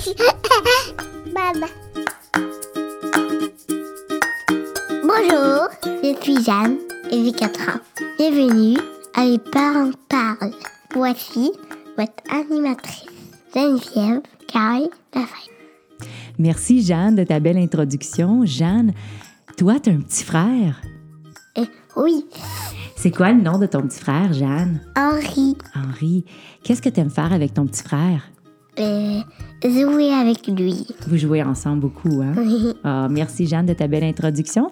Maman. 1.34 1.66
Bonjour, 5.02 5.68
je 5.84 6.16
suis 6.22 6.42
Jeanne 6.42 6.78
et 7.10 7.24
j'ai 7.24 7.32
4 7.32 7.60
ans. 7.68 7.80
Bienvenue 8.18 8.78
à 9.14 9.26
Les 9.26 9.38
Parents 9.38 9.90
Parlent. 10.08 10.54
Voici 10.94 11.52
votre 11.98 12.12
animatrice, 12.30 13.04
Geneviève. 13.54 14.22
Merci 16.38 16.82
Jeanne 16.82 17.16
de 17.16 17.24
ta 17.24 17.38
belle 17.38 17.58
introduction. 17.58 18.46
Jeanne, 18.46 18.94
toi, 19.58 19.78
tu 19.80 19.90
as 19.90 19.92
un 19.92 20.00
petit 20.00 20.24
frère? 20.24 20.80
Et 21.56 21.66
oui, 21.96 22.24
C'est 22.96 23.10
quoi 23.10 23.32
le 23.32 23.42
nom 23.42 23.58
de 23.58 23.66
ton 23.66 23.82
petit 23.82 24.00
frère, 24.00 24.32
Jeanne? 24.32 24.80
Henri, 24.96 25.56
Henri. 25.74 26.24
Qu'est-ce 26.64 26.80
que 26.80 26.88
tu 26.88 27.00
aimes 27.00 27.10
faire 27.10 27.34
avec 27.34 27.52
ton 27.52 27.66
petit 27.66 27.82
frère? 27.82 28.30
Euh, 28.78 29.20
jouer 29.64 30.12
avec 30.12 30.46
lui. 30.46 30.86
Vous 31.06 31.16
jouez 31.16 31.42
ensemble 31.42 31.80
beaucoup, 31.80 32.22
hein? 32.22 32.34
Ah, 32.84 33.08
merci 33.10 33.46
Jeanne 33.46 33.66
de 33.66 33.72
ta 33.72 33.86
belle 33.86 34.04
introduction. 34.04 34.70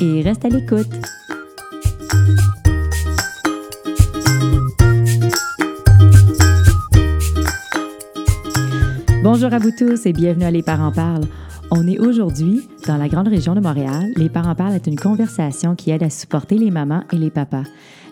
Et 0.00 0.22
reste 0.22 0.44
à 0.44 0.48
l'écoute. 0.48 0.86
Bonjour 9.22 9.52
à 9.52 9.58
vous 9.58 9.72
tous 9.76 10.06
et 10.06 10.12
bienvenue 10.12 10.44
à 10.44 10.50
Les 10.50 10.62
Parents 10.62 10.92
Parlent. 10.92 11.26
On 11.70 11.86
est 11.86 11.98
aujourd'hui 11.98 12.68
dans 12.86 12.96
la 12.96 13.08
grande 13.08 13.28
région 13.28 13.54
de 13.54 13.60
Montréal. 13.60 14.12
Les 14.16 14.28
Parents 14.28 14.54
Parlent 14.54 14.74
est 14.74 14.86
une 14.86 14.98
conversation 14.98 15.74
qui 15.74 15.90
aide 15.90 16.02
à 16.02 16.10
supporter 16.10 16.56
les 16.56 16.70
mamans 16.70 17.02
et 17.12 17.16
les 17.16 17.30
papas. 17.30 17.64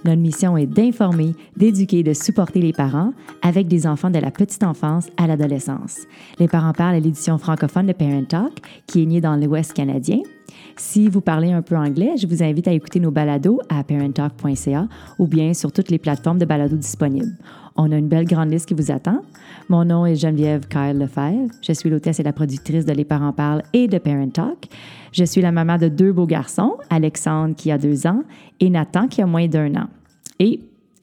Notre 0.04 0.20
mission 0.20 0.56
est 0.56 0.66
d'informer, 0.66 1.34
d'éduquer, 1.56 2.02
de 2.02 2.12
supporter 2.12 2.60
les 2.60 2.72
parents 2.72 3.12
avec 3.42 3.68
des 3.68 3.86
enfants 3.86 4.10
de 4.10 4.18
la 4.18 4.30
petite 4.30 4.62
enfance 4.62 5.08
à 5.16 5.26
l'adolescence. 5.26 5.98
Les 6.38 6.48
Parents 6.48 6.72
Parlent 6.72 6.94
est 6.94 7.00
l'édition 7.00 7.38
francophone 7.38 7.86
de 7.86 7.92
Parent 7.92 8.24
Talk 8.24 8.52
qui 8.86 9.02
est 9.02 9.06
née 9.06 9.20
dans 9.20 9.36
l'Ouest 9.36 9.72
canadien. 9.72 10.20
Si 10.76 11.08
vous 11.08 11.20
parlez 11.20 11.52
un 11.52 11.62
peu 11.62 11.76
anglais, 11.76 12.14
je 12.18 12.26
vous 12.26 12.42
invite 12.42 12.68
à 12.68 12.72
écouter 12.72 13.00
nos 13.00 13.10
balados 13.10 13.60
à 13.68 13.82
parenttalk.ca 13.82 14.88
ou 15.18 15.26
bien 15.26 15.54
sur 15.54 15.72
toutes 15.72 15.90
les 15.90 15.98
plateformes 15.98 16.38
de 16.38 16.44
balados 16.44 16.76
disponibles. 16.76 17.36
On 17.76 17.92
a 17.92 17.96
une 17.96 18.08
belle 18.08 18.26
grande 18.26 18.50
liste 18.50 18.66
qui 18.66 18.74
vous 18.74 18.90
attend. 18.90 19.22
Mon 19.68 19.84
nom 19.84 20.06
est 20.06 20.16
Geneviève 20.16 20.66
Kyle 20.68 20.98
Lefebvre. 20.98 21.50
Je 21.62 21.72
suis 21.72 21.90
l'hôtesse 21.90 22.20
et 22.20 22.22
la 22.22 22.32
productrice 22.32 22.86
de 22.86 22.92
Les 22.92 23.04
Parents 23.04 23.32
Parlent 23.32 23.62
et 23.72 23.86
de 23.86 23.98
Parent 23.98 24.30
Talk. 24.30 24.55
Je 25.12 25.24
suis 25.24 25.40
la 25.40 25.52
maman 25.52 25.78
de 25.78 25.88
deux 25.88 26.12
beaux 26.12 26.26
garçons, 26.26 26.76
Alexandre 26.90 27.54
qui 27.54 27.70
a 27.70 27.78
deux 27.78 28.06
ans 28.06 28.22
et 28.60 28.70
Nathan 28.70 29.08
qui 29.08 29.22
a 29.22 29.26
moins 29.26 29.46
d'un 29.46 29.74
an. 29.74 29.88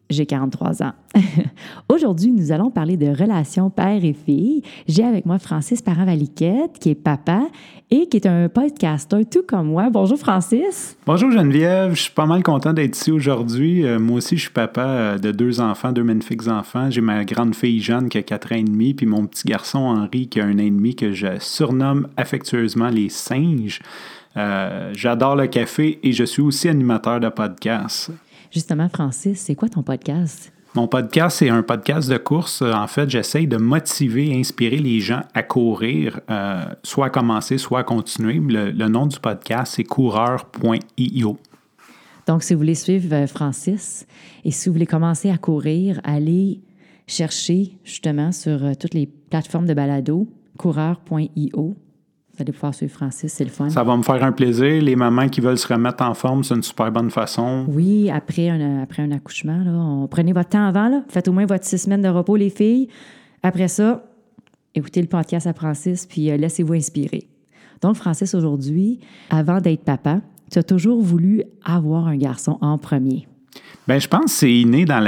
J'ai 0.10 0.26
43 0.26 0.84
ans. 0.84 0.94
Aujourd'hui, 1.90 2.32
nous 2.32 2.52
allons 2.52 2.70
parler 2.70 2.98
de 2.98 3.08
relations 3.08 3.70
père 3.70 4.04
et 4.04 4.14
fille. 4.14 4.62
J'ai 4.88 5.04
avec 5.04 5.26
moi 5.26 5.40
Francis 5.40 5.82
Parent-Valiquette, 5.82 6.80
qui 6.80 6.92
est 6.92 6.96
papa 6.96 7.48
et 7.90 8.08
qui 8.08 8.18
est 8.18 8.26
un 8.26 8.50
podcaster 8.50 9.26
tout 9.26 9.44
comme 9.48 9.68
moi. 9.68 9.90
Bonjour 9.90 10.18
Francis. 10.18 10.98
Bonjour 11.06 11.32
Geneviève, 11.32 11.94
je 11.94 12.02
suis 12.04 12.12
pas 12.12 12.26
mal 12.26 12.44
content 12.44 12.74
d'être 12.74 12.96
ici 12.96 13.12
aujourd'hui. 13.12 13.86
Euh, 13.86 14.00
moi 14.00 14.18
aussi, 14.18 14.38
je 14.38 14.44
suis 14.44 14.52
papa 14.52 14.82
euh, 14.82 15.18
de 15.18 15.32
deux 15.32 15.62
enfants, 15.62 15.92
deux 15.92 16.04
magnifiques 16.04 16.48
enfants. 16.48 16.90
J'ai 16.90 17.02
ma 17.02 17.24
grande 17.26 17.56
fille 17.56 17.80
Jeanne 17.80 18.10
qui 18.10 18.18
a 18.18 18.24
4 18.24 18.52
ans 18.52 18.56
et 18.56 18.64
demi, 18.64 18.94
puis 18.94 19.06
mon 19.06 19.26
petit 19.26 19.44
garçon 19.48 19.80
Henri 19.80 20.28
qui 20.28 20.40
a 20.40 20.46
un 20.46 20.56
an 20.56 20.64
et 20.64 20.72
demi 20.72 20.96
que 20.96 21.12
je 21.14 21.40
surnomme 21.40 22.08
affectueusement 22.18 22.90
les 22.90 23.10
singes. 23.10 23.80
Euh, 24.36 24.92
J'adore 24.96 25.36
le 25.36 25.48
café 25.48 26.00
et 26.02 26.12
je 26.12 26.24
suis 26.24 26.42
aussi 26.42 26.70
animateur 26.70 27.20
de 27.20 27.30
podcast. 27.30 28.12
Justement, 28.54 28.88
Francis, 28.88 29.40
c'est 29.40 29.56
quoi 29.56 29.68
ton 29.68 29.82
podcast? 29.82 30.54
Mon 30.76 30.88
podcast, 30.88 31.38
c'est 31.38 31.50
un 31.50 31.64
podcast 31.64 32.08
de 32.08 32.18
course. 32.18 32.62
En 32.62 32.86
fait, 32.86 33.10
j'essaye 33.10 33.48
de 33.48 33.58
motiver 33.58 34.30
et 34.30 34.40
inspirer 34.40 34.78
les 34.78 35.00
gens 35.00 35.22
à 35.34 35.42
courir, 35.42 36.20
euh, 36.30 36.64
soit 36.84 37.08
à 37.08 37.10
commencer, 37.10 37.58
soit 37.58 37.80
à 37.80 37.84
continuer. 37.84 38.36
Le, 38.36 38.70
le 38.70 38.88
nom 38.88 39.08
du 39.08 39.20
podcast, 39.20 39.74
c'est 39.76 39.84
coureur.io. 39.84 41.38
Donc, 42.28 42.44
si 42.44 42.54
vous 42.54 42.60
voulez 42.60 42.76
suivre 42.76 43.14
euh, 43.14 43.26
Francis 43.26 44.06
et 44.46 44.52
si 44.52 44.70
vous 44.70 44.74
voulez 44.74 44.86
commencer 44.86 45.32
à 45.32 45.38
courir, 45.38 46.00
allez 46.04 46.62
chercher 47.08 47.78
justement 47.84 48.32
sur 48.32 48.64
euh, 48.64 48.74
toutes 48.80 48.94
les 48.94 49.08
plateformes 49.08 49.66
de 49.66 49.74
balado, 49.74 50.28
coureur.io. 50.58 51.76
Vous 52.36 52.42
allez 52.42 52.52
pouvoir 52.52 52.74
suivre 52.74 52.92
Francis, 52.92 53.32
c'est 53.32 53.44
le 53.44 53.52
fun. 53.52 53.70
Ça 53.70 53.84
va 53.84 53.96
me 53.96 54.02
faire 54.02 54.24
un 54.24 54.32
plaisir. 54.32 54.82
Les 54.82 54.96
mamans 54.96 55.30
qui 55.30 55.40
veulent 55.40 55.58
se 55.58 55.68
remettre 55.68 56.04
en 56.04 56.16
forme, 56.16 56.44
c'est 56.44 56.56
une 56.56 56.64
super 56.64 56.92
bonne 56.92 57.12
façon. 57.12 57.66
Oui, 57.68 58.10
après 58.10 58.50
un, 58.50 58.82
après 58.82 59.04
un 59.04 59.12
accouchement, 59.12 59.60
là, 59.60 59.72
on, 59.72 60.08
prenez 60.08 60.34
votre 60.34 60.50
temps 60.50 60.66
avant. 60.66 60.90
Là, 60.90 61.04
faites 61.10 61.28
au 61.28 61.32
moins 61.32 61.46
votre 61.46 61.64
six 61.64 61.78
semaines 61.78 62.02
de 62.02 62.10
repos, 62.10 62.36
les 62.36 62.50
filles. 62.50 62.88
Après 63.44 63.68
ça, 63.68 64.04
écoutez 64.74 65.02
le 65.02 65.08
podcast 65.08 65.46
à 65.46 65.54
Francis, 65.54 66.08
puis 66.08 66.32
euh, 66.32 66.38
laissez-vous 66.38 66.74
inspirer. 66.74 67.28
Donc, 67.82 67.98
Francis, 67.98 68.34
aujourd'hui, 68.34 69.00
avant 69.30 69.62
d'être 69.62 69.84
papa, 69.84 70.22
tu 70.50 70.58
as 70.58 70.64
toujours 70.64 71.02
voulu 71.02 71.44
avoir 71.64 72.08
un 72.08 72.18
garçon 72.18 72.58
en 72.62 72.80
premier. 72.80 73.28
Ben, 73.88 74.00
je 74.00 74.08
pense 74.08 74.26
que 74.26 74.32
c'est 74.32 74.54
inné 74.54 74.86
dans 74.86 75.04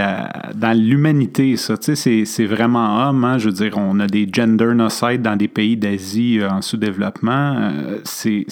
dans 0.53 0.77
l'humanité, 0.77 1.55
ça. 1.55 1.77
Tu 1.77 1.95
sais, 1.95 2.25
c'est, 2.25 2.45
vraiment 2.45 3.07
homme. 3.07 3.23
hein. 3.23 3.37
Je 3.37 3.45
veux 3.47 3.53
dire, 3.53 3.77
on 3.77 3.99
a 4.01 4.07
des 4.07 4.27
gender 4.31 4.73
nocides 4.75 5.21
dans 5.21 5.37
des 5.37 5.47
pays 5.47 5.77
d'Asie 5.77 6.39
euh, 6.39 6.49
en 6.49 6.61
sous-développement. 6.61 7.55
Euh, 7.57 8.43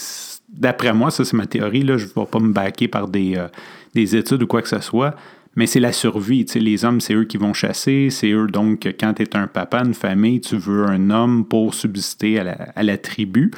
d'après 0.49 0.93
moi, 0.93 1.11
ça, 1.11 1.25
c'est 1.25 1.35
ma 1.35 1.45
théorie. 1.45 1.83
Là, 1.83 1.97
je 1.97 2.05
ne 2.05 2.09
vais 2.09 2.25
pas 2.25 2.39
me 2.39 2.53
baquer 2.53 2.87
par 2.87 3.09
des, 3.09 3.35
euh, 3.35 3.47
des 3.93 4.15
études 4.15 4.43
ou 4.43 4.47
quoi 4.47 4.61
que 4.61 4.69
ce 4.69 4.79
soit. 4.79 5.13
Mais 5.57 5.67
c'est 5.67 5.81
la 5.81 5.91
survie. 5.91 6.45
Tu 6.45 6.53
sais, 6.53 6.59
les 6.59 6.85
hommes, 6.85 7.01
c'est 7.01 7.13
eux 7.13 7.25
qui 7.25 7.35
vont 7.37 7.53
chasser. 7.53 8.07
C'est 8.09 8.31
eux, 8.31 8.47
donc, 8.47 8.87
quand 8.97 9.13
tu 9.15 9.23
es 9.23 9.35
un 9.35 9.47
papa, 9.47 9.83
une 9.83 9.93
famille, 9.93 10.39
tu 10.39 10.55
veux 10.55 10.85
un 10.85 11.09
homme 11.09 11.43
pour 11.45 11.73
subsister 11.73 12.39
à 12.39 12.43
la, 12.45 12.53
à 12.75 12.81
la 12.81 12.97
tribu. 12.97 13.51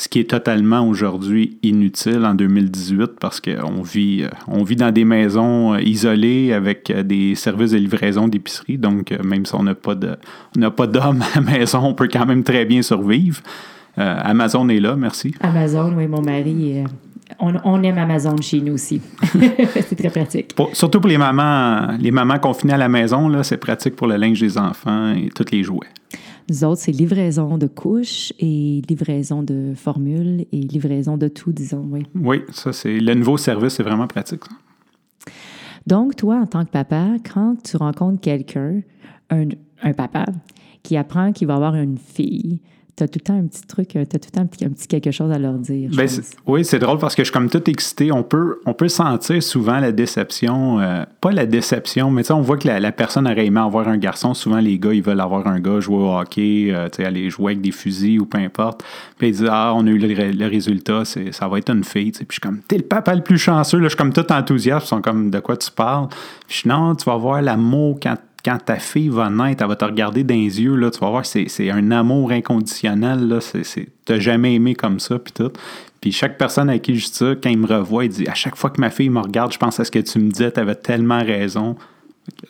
Ce 0.00 0.08
qui 0.08 0.20
est 0.20 0.30
totalement 0.30 0.86
aujourd'hui 0.86 1.58
inutile 1.64 2.24
en 2.24 2.32
2018 2.34 3.18
parce 3.18 3.40
qu'on 3.40 3.82
vit, 3.82 4.22
euh, 4.22 4.28
on 4.46 4.62
vit 4.62 4.76
dans 4.76 4.92
des 4.92 5.04
maisons 5.04 5.74
euh, 5.74 5.80
isolées 5.82 6.52
avec 6.52 6.88
euh, 6.90 7.02
des 7.02 7.34
services 7.34 7.72
de 7.72 7.78
livraison 7.78 8.28
d'épicerie. 8.28 8.78
Donc, 8.78 9.10
même 9.24 9.44
si 9.44 9.56
on 9.56 9.64
n'a 9.64 9.74
pas 9.74 9.96
d'hommes 9.96 11.22
à 11.22 11.34
la 11.34 11.40
maison, 11.40 11.80
on 11.82 11.94
peut 11.94 12.08
quand 12.12 12.26
même 12.26 12.44
très 12.44 12.64
bien 12.64 12.80
survivre. 12.80 13.40
Euh, 13.98 14.16
Amazon 14.22 14.68
est 14.68 14.78
là, 14.78 14.94
merci. 14.94 15.34
Amazon, 15.40 15.92
oui, 15.96 16.06
mon 16.06 16.22
mari, 16.22 16.84
on, 17.40 17.54
on 17.64 17.82
aime 17.82 17.98
Amazon 17.98 18.36
chez 18.40 18.60
nous 18.60 18.74
aussi. 18.74 19.00
c'est 19.32 19.96
très 19.96 20.10
pratique. 20.10 20.54
Pour- 20.54 20.76
surtout 20.76 21.00
pour 21.00 21.08
les 21.10 21.18
mamans, 21.18 21.88
les 21.98 22.12
mamans 22.12 22.38
confinées 22.38 22.74
à 22.74 22.78
la 22.78 22.88
maison, 22.88 23.42
c'est 23.42 23.56
pratique 23.56 23.96
pour 23.96 24.06
le 24.06 24.14
linge 24.14 24.38
des 24.38 24.56
enfants 24.58 25.12
et 25.12 25.28
tous 25.34 25.50
les 25.50 25.64
jouets. 25.64 25.88
Nous 26.48 26.64
autres, 26.64 26.80
c'est 26.80 26.92
livraison 26.92 27.58
de 27.58 27.66
couches 27.66 28.32
et 28.38 28.82
livraison 28.88 29.42
de 29.42 29.74
formules 29.74 30.46
et 30.50 30.60
livraison 30.60 31.16
de 31.16 31.28
tout, 31.28 31.52
disons, 31.52 31.86
oui. 31.90 32.04
Oui, 32.14 32.42
ça 32.50 32.72
c'est 32.72 32.98
le 32.98 33.14
nouveau 33.14 33.36
service, 33.36 33.74
c'est 33.74 33.82
vraiment 33.82 34.06
pratique. 34.06 34.44
ça. 34.44 35.30
Donc, 35.86 36.16
toi, 36.16 36.36
en 36.36 36.46
tant 36.46 36.64
que 36.64 36.70
papa, 36.70 37.16
quand 37.32 37.56
tu 37.62 37.76
rencontres 37.76 38.20
quelqu'un, 38.20 38.82
un, 39.30 39.48
un 39.82 39.92
papa, 39.92 40.26
qui 40.82 40.96
apprend 40.96 41.32
qu'il 41.32 41.46
va 41.46 41.56
avoir 41.56 41.74
une 41.74 41.98
fille, 41.98 42.60
tu 42.98 43.04
as 43.04 43.08
tout 43.08 43.18
le 43.20 43.24
temps 43.24 43.38
un 43.38 43.46
petit 43.46 43.62
truc, 43.66 43.88
tu 43.88 43.98
as 43.98 44.04
tout 44.04 44.18
le 44.26 44.30
temps 44.30 44.40
un 44.42 44.46
petit, 44.46 44.64
un 44.64 44.70
petit 44.70 44.86
quelque 44.86 45.10
chose 45.10 45.30
à 45.32 45.38
leur 45.38 45.54
dire. 45.54 45.90
Ben, 45.94 46.08
oui, 46.46 46.64
c'est 46.64 46.78
drôle 46.78 46.98
parce 46.98 47.14
que 47.14 47.22
je 47.22 47.28
suis 47.28 47.32
comme 47.32 47.48
tout 47.48 47.68
excité. 47.70 48.12
On 48.12 48.22
peut, 48.22 48.60
on 48.66 48.74
peut 48.74 48.88
sentir 48.88 49.42
souvent 49.42 49.78
la 49.80 49.92
déception. 49.92 50.80
euh, 50.80 51.04
pas 51.20 51.32
la 51.32 51.46
déception, 51.46 52.10
mais 52.10 52.22
tu 52.22 52.28
sais, 52.28 52.32
on 52.34 52.40
voit 52.40 52.56
que 52.58 52.66
la, 52.68 52.80
la 52.80 52.92
personne 52.92 53.26
aurait 53.26 53.46
aimé 53.46 53.60
avoir 53.60 53.88
un 53.88 53.96
garçon. 53.98 54.34
Souvent, 54.34 54.58
les 54.58 54.78
gars, 54.78 54.92
ils 54.92 55.02
veulent 55.02 55.20
avoir 55.20 55.46
un 55.46 55.60
gars, 55.60 55.80
jouer 55.80 55.96
au 55.96 56.16
hockey, 56.18 56.68
euh, 56.70 56.88
aller 56.98 57.30
jouer 57.30 57.52
avec 57.52 57.62
des 57.62 57.72
fusils 57.72 58.20
ou 58.20 58.26
peu 58.26 58.38
importe. 58.38 58.82
Puis 59.18 59.28
ils 59.28 59.32
disent 59.32 59.48
Ah, 59.50 59.72
on 59.74 59.86
a 59.86 59.90
eu 59.90 59.98
le, 59.98 60.14
ré- 60.14 60.32
le 60.32 60.46
résultat, 60.46 61.04
ça 61.04 61.48
va 61.48 61.58
être 61.58 61.70
une 61.70 61.84
fille. 61.84 62.12
tu 62.12 62.18
sais. 62.18 62.24
Puis 62.24 62.36
je 62.36 62.40
suis 62.40 62.40
comme 62.40 62.60
T'es 62.66 62.76
le 62.76 62.84
papa 62.84 63.14
le 63.14 63.22
plus 63.22 63.38
chanceux. 63.38 63.78
Là, 63.78 63.84
je 63.84 63.88
suis 63.90 63.96
comme 63.96 64.12
tout 64.12 64.30
enthousiaste. 64.32 64.86
Ils 64.86 64.88
sont 64.88 65.00
comme 65.02 65.30
De 65.30 65.38
quoi 65.40 65.56
tu 65.56 65.70
parles? 65.70 66.08
Puis 66.46 66.62
je 66.64 66.68
Non, 66.68 66.94
tu 66.94 67.04
vas 67.04 67.16
voir 67.16 67.40
l'amour 67.42 67.98
quand 68.02 68.16
quand 68.44 68.58
ta 68.64 68.76
fille 68.76 69.08
va 69.08 69.30
naître, 69.30 69.62
elle 69.62 69.68
va 69.68 69.76
te 69.76 69.84
regarder 69.84 70.24
dans 70.24 70.34
les 70.34 70.60
yeux, 70.60 70.76
là, 70.76 70.90
tu 70.90 71.00
vas 71.00 71.10
voir, 71.10 71.26
c'est, 71.26 71.70
un 71.70 71.90
amour 71.90 72.30
inconditionnel, 72.30 73.38
t'as 74.04 74.18
jamais 74.18 74.54
aimé 74.54 74.74
comme 74.74 75.00
ça, 75.00 75.18
puis 75.18 75.32
tout. 75.32 75.50
Puis 76.00 76.12
chaque 76.12 76.38
personne 76.38 76.70
à 76.70 76.78
qui 76.78 76.94
je 76.94 77.06
dis 77.06 77.12
ça, 77.12 77.34
quand 77.42 77.50
il 77.50 77.58
me 77.58 77.66
revoit, 77.66 78.04
il 78.04 78.10
dit, 78.10 78.28
à 78.28 78.34
chaque 78.34 78.56
fois 78.56 78.70
que 78.70 78.80
ma 78.80 78.90
fille 78.90 79.10
me 79.10 79.20
regarde, 79.20 79.52
je 79.52 79.58
pense 79.58 79.80
à 79.80 79.84
ce 79.84 79.90
que 79.90 79.98
tu 79.98 80.18
me 80.18 80.30
disais, 80.30 80.50
t'avais 80.50 80.76
tellement 80.76 81.18
raison. 81.18 81.76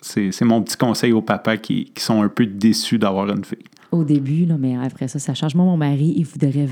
C'est, 0.03 0.43
mon 0.43 0.61
petit 0.63 0.77
conseil 0.77 1.13
aux 1.13 1.23
papas 1.23 1.57
qui, 1.57 1.87
qui 1.95 2.03
sont 2.03 2.23
un 2.23 2.29
peu 2.29 2.45
déçus 2.45 2.99
d'avoir 2.99 3.29
une 3.31 3.45
fille. 3.45 3.65
Au 3.91 4.05
début, 4.05 4.45
là, 4.45 4.57
mais 4.59 4.77
après 4.77 5.09
ça, 5.09 5.19
ça 5.19 5.35
change. 5.35 5.55
Moi, 5.55 5.65
mon 5.65 5.77
mari, 5.77 6.13
il 6.17 6.25
voudrait. 6.25 6.69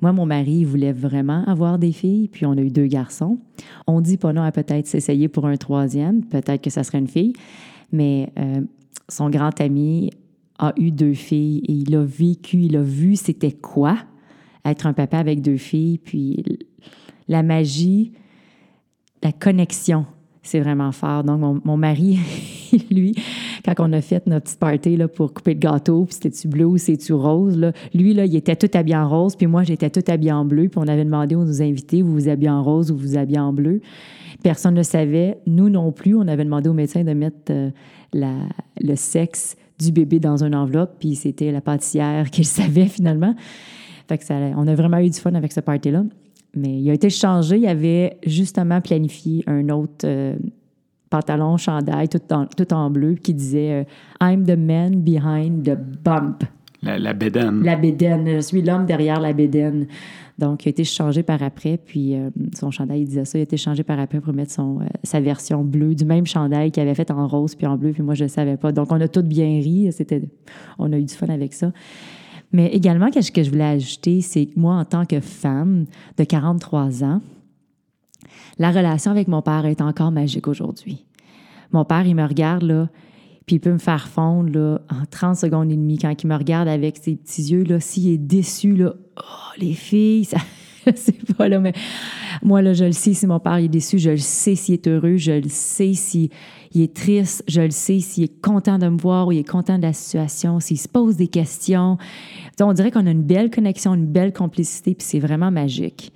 Moi, 0.00 0.12
mon 0.12 0.26
mari, 0.26 0.58
il 0.58 0.66
voulait 0.66 0.92
vraiment 0.92 1.44
avoir 1.46 1.78
des 1.78 1.90
filles, 1.90 2.28
puis 2.28 2.46
on 2.46 2.52
a 2.52 2.60
eu 2.60 2.70
deux 2.70 2.86
garçons. 2.86 3.38
On 3.88 4.00
dit 4.00 4.18
pas 4.18 4.32
non 4.32 4.42
à 4.42 4.52
peut-être 4.52 4.86
s'essayer 4.86 5.26
pour 5.26 5.46
un 5.46 5.56
troisième, 5.56 6.22
peut-être 6.22 6.62
que 6.62 6.70
ça 6.70 6.84
serait 6.84 6.98
une 6.98 7.08
fille, 7.08 7.32
mais 7.92 8.32
euh, 8.38 8.60
son 9.08 9.30
grand 9.30 9.58
ami 9.60 10.10
a 10.58 10.72
eu 10.76 10.90
deux 10.90 11.14
filles 11.14 11.62
et 11.68 11.72
il 11.72 11.94
a 11.94 12.04
vécu, 12.04 12.62
il 12.62 12.76
a 12.76 12.82
vu 12.82 13.16
c'était 13.16 13.52
quoi 13.52 13.96
être 14.64 14.86
un 14.86 14.92
papa 14.92 15.18
avec 15.18 15.40
deux 15.40 15.56
filles, 15.56 15.98
puis 15.98 16.44
la 17.28 17.42
magie, 17.42 18.12
la 19.22 19.32
connexion 19.32 20.06
C'est 20.42 20.60
vraiment 20.60 20.92
fort. 20.92 21.24
Donc, 21.24 21.40
mon, 21.40 21.60
mon 21.64 21.76
mari, 21.76 22.18
lui, 22.90 23.14
quand 23.64 23.74
on 23.78 23.92
a 23.92 24.00
fait 24.00 24.26
notre 24.26 24.44
petite 24.44 24.58
party 24.58 24.96
là, 24.96 25.08
pour 25.08 25.32
couper 25.34 25.54
le 25.54 25.60
gâteau, 25.60 26.04
puis 26.04 26.14
c'était-tu 26.14 26.48
bleu 26.48 26.66
ou 26.66 26.78
c'est-tu 26.78 27.12
rose, 27.12 27.56
là, 27.56 27.72
lui, 27.94 28.14
là, 28.14 28.24
il 28.24 28.34
était 28.36 28.56
tout 28.56 28.70
habillé 28.74 28.96
en 28.96 29.08
rose, 29.08 29.36
puis 29.36 29.46
moi, 29.46 29.62
j'étais 29.62 29.90
tout 29.90 30.04
habillé 30.10 30.32
en 30.32 30.44
bleu, 30.44 30.68
puis 30.68 30.78
on 30.78 30.88
avait 30.88 31.04
demandé 31.04 31.34
aux 31.34 31.62
invités, 31.62 32.02
vous 32.02 32.12
vous 32.12 32.28
habillez 32.28 32.50
en 32.50 32.62
rose 32.62 32.90
ou 32.90 32.96
vous 32.96 33.08
vous 33.08 33.18
habillez 33.18 33.40
en 33.40 33.52
bleu? 33.52 33.80
Personne 34.42 34.74
ne 34.74 34.78
le 34.78 34.84
savait. 34.84 35.38
Nous 35.46 35.68
non 35.68 35.92
plus. 35.92 36.14
On 36.14 36.28
avait 36.28 36.44
demandé 36.44 36.68
au 36.68 36.74
médecin 36.74 37.04
de 37.04 37.12
mettre 37.12 37.50
euh, 37.50 37.70
le 38.12 38.94
sexe 38.96 39.56
du 39.78 39.92
bébé 39.92 40.18
dans 40.18 40.42
une 40.42 40.54
enveloppe, 40.54 40.96
puis 40.98 41.14
c'était 41.14 41.52
la 41.52 41.60
pâtissière 41.60 42.30
qui 42.30 42.40
le 42.40 42.46
savait 42.46 42.86
finalement. 42.86 43.34
On 44.56 44.66
a 44.66 44.74
vraiment 44.74 44.98
eu 44.98 45.10
du 45.10 45.18
fun 45.18 45.34
avec 45.34 45.52
ce 45.52 45.60
party-là. 45.60 46.04
Mais 46.54 46.80
il 46.80 46.90
a 46.90 46.94
été 46.94 47.10
changé. 47.10 47.58
Il 47.58 47.66
avait 47.66 48.18
justement 48.26 48.80
planifié 48.80 49.44
un 49.46 49.68
autre 49.68 50.06
euh, 50.06 50.36
pantalon, 51.10 51.56
chandail, 51.56 52.08
tout 52.08 52.32
en, 52.32 52.46
tout 52.46 52.72
en 52.72 52.90
bleu, 52.90 53.14
qui 53.14 53.34
disait 53.34 53.72
euh, 53.72 53.84
I'm 54.20 54.44
the 54.44 54.56
man 54.56 55.00
behind 55.02 55.62
the 55.64 55.76
bump. 55.76 56.44
La, 56.82 56.98
la. 56.98 57.12
La 57.64 57.76
bédaine. 57.76 58.26
Je 58.26 58.40
suis 58.40 58.62
l'homme 58.62 58.86
derrière 58.86 59.20
la 59.20 59.32
bédaine. 59.32 59.86
Donc, 60.38 60.64
il 60.64 60.68
a 60.68 60.70
été 60.70 60.84
changé 60.84 61.24
par 61.24 61.42
après. 61.42 61.76
Puis, 61.76 62.14
euh, 62.14 62.30
son 62.54 62.70
chandail, 62.70 63.00
il 63.00 63.06
disait 63.06 63.24
ça. 63.24 63.38
Il 63.38 63.40
a 63.40 63.44
été 63.44 63.56
changé 63.56 63.82
par 63.82 63.98
après 63.98 64.20
pour 64.20 64.32
mettre 64.32 64.52
son, 64.52 64.80
euh, 64.80 64.84
sa 65.02 65.20
version 65.20 65.64
bleue, 65.64 65.96
du 65.96 66.04
même 66.04 66.26
chandail 66.26 66.70
qu'il 66.70 66.80
avait 66.82 66.94
fait 66.94 67.10
en 67.10 67.26
rose 67.26 67.56
puis 67.56 67.66
en 67.66 67.76
bleu. 67.76 67.90
Puis 67.90 68.02
moi, 68.02 68.14
je 68.14 68.24
ne 68.24 68.28
savais 68.28 68.56
pas. 68.56 68.70
Donc, 68.70 68.92
on 68.92 69.00
a 69.00 69.08
tous 69.08 69.22
bien 69.22 69.46
ri. 69.60 69.90
C'était, 69.92 70.22
on 70.78 70.92
a 70.92 70.98
eu 70.98 71.04
du 71.04 71.14
fun 71.14 71.26
avec 71.26 71.52
ça. 71.52 71.72
Mais 72.52 72.68
également, 72.68 73.08
ce 73.12 73.32
que 73.32 73.42
je 73.42 73.50
voulais 73.50 73.64
ajouter, 73.64 74.20
c'est 74.20 74.46
que 74.46 74.58
moi, 74.58 74.76
en 74.76 74.84
tant 74.84 75.04
que 75.04 75.20
femme 75.20 75.86
de 76.16 76.24
43 76.24 77.02
ans, 77.04 77.20
la 78.58 78.70
relation 78.70 79.10
avec 79.10 79.28
mon 79.28 79.42
père 79.42 79.66
est 79.66 79.80
encore 79.80 80.12
magique 80.12 80.48
aujourd'hui. 80.48 81.04
Mon 81.72 81.84
père, 81.84 82.06
il 82.06 82.14
me 82.14 82.24
regarde, 82.24 82.62
là, 82.62 82.88
puis 83.48 83.56
il 83.56 83.60
peut 83.60 83.72
me 83.72 83.78
faire 83.78 84.08
fondre 84.08 84.52
là, 84.52 84.80
en 84.90 85.06
30 85.10 85.34
secondes 85.34 85.72
et 85.72 85.76
demie 85.76 85.96
quand 85.96 86.14
il 86.22 86.26
me 86.26 86.36
regarde 86.36 86.68
avec 86.68 86.98
ses 86.98 87.16
petits 87.16 87.44
yeux. 87.44 87.64
Là, 87.64 87.80
s'il 87.80 88.10
est 88.10 88.18
déçu, 88.18 88.76
là, 88.76 88.92
oh, 89.16 89.58
les 89.58 89.72
filles, 89.72 90.26
ça, 90.26 90.36
je 90.86 90.92
sais 90.94 91.16
pas, 91.36 91.48
là, 91.48 91.58
mais 91.58 91.72
moi, 92.42 92.60
là, 92.60 92.74
je 92.74 92.84
le 92.84 92.92
sais 92.92 93.14
si 93.14 93.26
mon 93.26 93.40
père 93.40 93.54
est 93.54 93.68
déçu, 93.68 93.98
je 93.98 94.10
le 94.10 94.18
sais 94.18 94.54
s'il 94.54 94.74
est 94.74 94.86
heureux, 94.86 95.16
je 95.16 95.32
le 95.32 95.48
sais 95.48 95.94
s'il 95.94 96.28
est 96.74 96.94
triste, 96.94 97.42
je 97.48 97.62
le 97.62 97.70
sais 97.70 98.00
s'il 98.00 98.24
est 98.24 98.40
content 98.42 98.78
de 98.78 98.86
me 98.86 98.98
voir 98.98 99.28
ou 99.28 99.32
il 99.32 99.38
est 99.38 99.48
content 99.48 99.78
de 99.78 99.82
la 99.82 99.94
situation, 99.94 100.60
s'il 100.60 100.78
se 100.78 100.88
pose 100.88 101.16
des 101.16 101.28
questions. 101.28 101.96
on 102.60 102.72
dirait 102.74 102.90
qu'on 102.90 103.06
a 103.06 103.10
une 103.10 103.24
belle 103.24 103.48
connexion, 103.48 103.94
une 103.94 104.06
belle 104.06 104.34
complicité, 104.34 104.94
puis 104.94 105.06
c'est 105.08 105.20
vraiment 105.20 105.50
magique. 105.50 106.12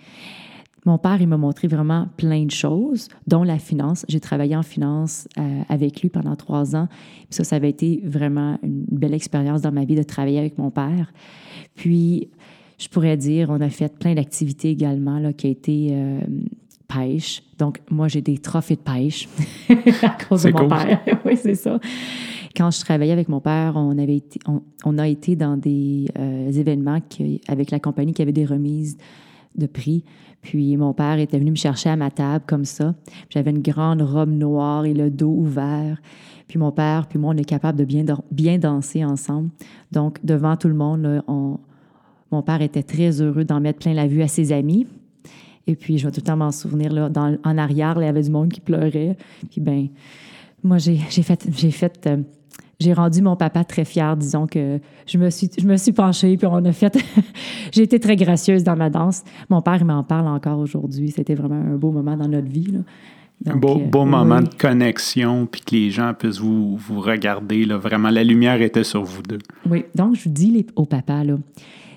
Mon 0.84 0.98
père, 0.98 1.20
il 1.20 1.28
m'a 1.28 1.36
montré 1.36 1.68
vraiment 1.68 2.08
plein 2.16 2.44
de 2.44 2.50
choses, 2.50 3.08
dont 3.28 3.44
la 3.44 3.58
finance. 3.58 4.04
J'ai 4.08 4.18
travaillé 4.18 4.56
en 4.56 4.64
finance 4.64 5.28
euh, 5.38 5.62
avec 5.68 6.02
lui 6.02 6.08
pendant 6.08 6.34
trois 6.34 6.74
ans. 6.74 6.88
Puis 6.90 7.26
ça, 7.30 7.44
ça 7.44 7.56
avait 7.56 7.70
été 7.70 8.00
vraiment 8.04 8.58
une 8.64 8.84
belle 8.90 9.14
expérience 9.14 9.62
dans 9.62 9.70
ma 9.70 9.84
vie 9.84 9.94
de 9.94 10.02
travailler 10.02 10.40
avec 10.40 10.58
mon 10.58 10.72
père. 10.72 11.12
Puis, 11.76 12.30
je 12.78 12.88
pourrais 12.88 13.16
dire, 13.16 13.50
on 13.50 13.60
a 13.60 13.70
fait 13.70 13.96
plein 13.96 14.14
d'activités 14.14 14.70
également, 14.70 15.20
là, 15.20 15.32
qui 15.32 15.46
a 15.46 15.50
été 15.50 15.90
euh, 15.92 16.20
pêche. 16.88 17.44
Donc, 17.58 17.80
moi, 17.88 18.08
j'ai 18.08 18.20
des 18.20 18.38
trophées 18.38 18.76
de 18.76 18.80
pêche 18.80 19.28
à 20.02 20.16
cause 20.28 20.42
de 20.42 20.50
mon 20.50 20.68
père. 20.68 21.00
oui, 21.24 21.36
c'est 21.36 21.54
ça. 21.54 21.78
Quand 22.56 22.72
je 22.72 22.80
travaillais 22.80 23.12
avec 23.12 23.28
mon 23.28 23.40
père, 23.40 23.74
on, 23.76 23.96
avait 23.98 24.16
été, 24.16 24.40
on, 24.84 24.98
a 24.98 25.06
été 25.06 25.36
dans 25.36 25.56
des 25.56 26.08
euh, 26.18 26.50
événements 26.50 27.00
qui, 27.08 27.40
avec 27.46 27.70
la 27.70 27.78
compagnie 27.78 28.12
qui 28.12 28.20
avait 28.20 28.32
des 28.32 28.44
remises 28.44 28.98
de 29.56 29.66
prix. 29.66 30.04
Puis 30.40 30.76
mon 30.76 30.92
père 30.92 31.18
était 31.18 31.38
venu 31.38 31.52
me 31.52 31.56
chercher 31.56 31.90
à 31.90 31.96
ma 31.96 32.10
table 32.10 32.44
comme 32.46 32.64
ça. 32.64 32.94
J'avais 33.30 33.50
une 33.50 33.62
grande 33.62 34.02
robe 34.02 34.30
noire 34.30 34.84
et 34.84 34.94
le 34.94 35.10
dos 35.10 35.30
ouvert. 35.30 36.00
Puis 36.48 36.58
mon 36.58 36.72
père, 36.72 37.06
puis 37.06 37.18
moi, 37.18 37.32
on 37.34 37.36
est 37.36 37.44
capable 37.44 37.78
de 37.78 37.84
bien, 37.84 38.04
bien 38.30 38.58
danser 38.58 39.04
ensemble. 39.04 39.50
Donc, 39.90 40.18
devant 40.24 40.56
tout 40.56 40.68
le 40.68 40.74
monde, 40.74 41.22
on, 41.28 41.58
mon 42.32 42.42
père 42.42 42.62
était 42.62 42.82
très 42.82 43.20
heureux 43.20 43.44
d'en 43.44 43.60
mettre 43.60 43.78
plein 43.78 43.94
la 43.94 44.06
vue 44.06 44.22
à 44.22 44.28
ses 44.28 44.52
amis. 44.52 44.86
Et 45.66 45.76
puis, 45.76 45.98
je 45.98 46.06
vais 46.06 46.10
tout 46.10 46.20
le 46.20 46.26
temps 46.26 46.36
m'en 46.36 46.50
souvenir, 46.50 46.92
là, 46.92 47.08
en 47.44 47.58
arrière, 47.58 47.94
il 47.98 48.04
y 48.04 48.08
avait 48.08 48.22
du 48.22 48.30
monde 48.30 48.48
qui 48.48 48.60
pleurait. 48.60 49.16
Puis, 49.50 49.60
ben, 49.60 49.88
moi, 50.64 50.78
j'ai 50.78 50.96
fait, 50.96 51.46
j'ai 51.54 51.70
fait 51.70 52.06
euh, 52.06 52.18
j'ai 52.82 52.92
rendu 52.92 53.22
mon 53.22 53.36
papa 53.36 53.64
très 53.64 53.84
fier. 53.84 54.16
Disons 54.16 54.46
que 54.46 54.80
je 55.06 55.18
me 55.18 55.30
suis, 55.30 55.48
je 55.58 55.66
me 55.66 55.76
suis 55.76 55.92
penchée, 55.92 56.36
puis 56.36 56.46
on 56.46 56.64
a 56.64 56.72
fait. 56.72 56.98
j'ai 57.72 57.82
été 57.82 58.00
très 58.00 58.16
gracieuse 58.16 58.64
dans 58.64 58.76
ma 58.76 58.90
danse. 58.90 59.22
Mon 59.48 59.62
père, 59.62 59.78
il 59.80 59.86
m'en 59.86 60.02
parle 60.02 60.28
encore 60.28 60.58
aujourd'hui. 60.58 61.10
C'était 61.10 61.34
vraiment 61.34 61.54
un 61.54 61.76
beau 61.76 61.90
moment 61.90 62.16
dans 62.16 62.28
notre 62.28 62.48
vie. 62.48 62.74
un 63.46 63.56
beau, 63.56 63.78
euh, 63.78 63.86
beau 63.86 64.04
moment 64.04 64.40
de 64.40 64.54
connexion, 64.54 65.46
puis 65.46 65.60
que 65.60 65.74
les 65.74 65.90
gens 65.90 66.12
puissent 66.14 66.40
vous, 66.40 66.76
vous 66.76 67.00
regarder. 67.00 67.64
Là. 67.64 67.78
Vraiment, 67.78 68.10
la 68.10 68.24
lumière 68.24 68.60
était 68.60 68.84
sur 68.84 69.04
vous 69.04 69.22
deux. 69.22 69.38
Oui, 69.68 69.84
donc 69.94 70.16
je 70.16 70.24
vous 70.24 70.30
dis 70.30 70.66
au 70.76 70.84
papa, 70.84 71.24
là, 71.24 71.38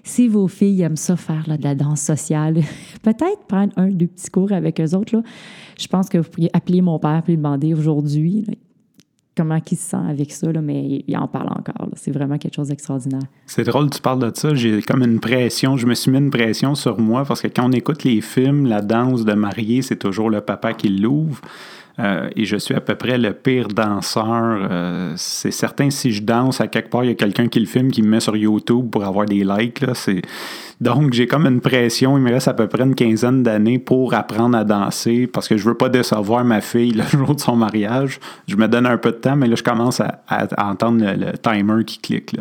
si 0.03 0.27
vos 0.27 0.47
filles 0.47 0.83
aiment 0.83 0.95
ça 0.95 1.15
faire 1.15 1.43
là, 1.47 1.57
de 1.57 1.63
la 1.63 1.73
danse 1.73 2.01
sociale, 2.01 2.61
peut-être 3.01 3.43
prendre 3.47 3.73
un, 3.75 3.89
deux 3.89 4.07
petits 4.07 4.29
cours 4.29 4.51
avec 4.51 4.79
eux 4.79 4.95
autres. 4.95 5.15
Là. 5.17 5.23
Je 5.79 5.87
pense 5.87 6.09
que 6.09 6.19
vous 6.19 6.29
pourriez 6.29 6.49
appeler 6.53 6.81
mon 6.81 6.99
père 6.99 7.23
et 7.25 7.31
lui 7.31 7.37
demander 7.37 7.73
aujourd'hui 7.73 8.45
comment 9.35 9.59
il 9.69 9.77
se 9.77 9.89
sent 9.89 9.97
avec 10.09 10.31
ça, 10.31 10.47
mais 10.61 11.03
il 11.07 11.17
en 11.17 11.27
parle 11.27 11.49
encore. 11.49 11.89
C'est 11.95 12.11
vraiment 12.11 12.37
quelque 12.37 12.55
chose 12.55 12.69
d'extraordinaire. 12.69 13.21
C'est 13.45 13.63
drôle, 13.63 13.89
tu 13.89 14.01
parles 14.01 14.19
de 14.19 14.31
ça. 14.35 14.55
J'ai 14.55 14.81
comme 14.81 15.03
une 15.03 15.19
pression. 15.19 15.77
Je 15.77 15.85
me 15.85 15.93
suis 15.93 16.11
mis 16.11 16.17
une 16.17 16.31
pression 16.31 16.75
sur 16.75 16.99
moi 16.99 17.25
parce 17.25 17.41
que 17.41 17.47
quand 17.47 17.67
on 17.67 17.71
écoute 17.71 18.03
les 18.03 18.21
films, 18.21 18.65
la 18.65 18.81
danse 18.81 19.25
de 19.25 19.33
mariée, 19.33 19.81
c'est 19.81 19.97
toujours 19.97 20.29
le 20.29 20.41
papa 20.41 20.73
qui 20.73 20.89
l'ouvre. 20.89 21.41
Euh, 21.97 22.29
et 22.35 22.43
je 22.43 22.57
suis 22.57 22.75
à 22.75 22.81
peu 22.81 22.95
près 22.95 23.17
le 23.17 23.33
pire 23.33 23.67
danseur. 23.69 24.25
Euh, 24.69 25.13
c'est 25.15 25.51
certain, 25.51 25.89
si 25.89 26.11
je 26.11 26.21
danse 26.21 26.59
à 26.59 26.67
quelque 26.67 26.89
part, 26.89 27.03
il 27.03 27.07
y 27.07 27.11
a 27.11 27.15
quelqu'un 27.15 27.47
qui 27.47 27.59
le 27.59 27.65
filme, 27.65 27.89
qui 27.89 28.01
me 28.01 28.09
met 28.09 28.19
sur 28.19 28.35
YouTube 28.35 28.89
pour 28.89 29.05
avoir 29.05 29.25
des 29.25 29.43
likes. 29.43 29.85
Donc, 30.81 31.13
j'ai 31.13 31.25
comme 31.25 31.45
une 31.45 31.61
pression. 31.61 32.17
Il 32.17 32.23
me 32.23 32.31
reste 32.31 32.49
à 32.49 32.53
peu 32.53 32.67
près 32.67 32.83
une 32.83 32.95
quinzaine 32.95 33.43
d'années 33.43 33.79
pour 33.79 34.13
apprendre 34.13 34.57
à 34.57 34.65
danser 34.65 35.27
parce 35.27 35.47
que 35.47 35.55
je 35.55 35.63
veux 35.63 35.75
pas 35.75 35.87
décevoir 35.87 36.43
ma 36.43 36.59
fille 36.59 36.91
le 36.93 37.03
jour 37.03 37.33
de 37.33 37.39
son 37.39 37.55
mariage. 37.55 38.19
Je 38.47 38.57
me 38.57 38.67
donne 38.67 38.85
un 38.85 38.97
peu 38.97 39.11
de 39.11 39.17
temps, 39.17 39.37
mais 39.37 39.47
là, 39.47 39.55
je 39.55 39.63
commence 39.63 40.01
à, 40.01 40.21
entendre 40.57 41.01
le, 41.01 41.37
timer 41.37 41.85
qui 41.85 41.99
clique. 41.99 42.35